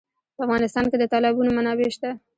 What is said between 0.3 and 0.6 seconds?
په